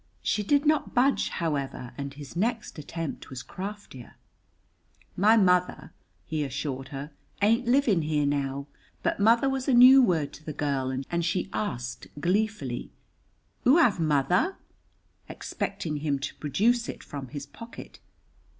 [0.23, 4.15] She did not budge, however, and his next attempt was craftier.
[5.15, 5.93] "My mother,"
[6.25, 8.65] he assured her, "ain't living here now;"
[9.03, 12.89] but mother was a new word to the girl, and she asked gleefully,
[13.67, 14.57] "Oo have mother?"
[15.29, 17.99] expecting him to produce it from his pocket.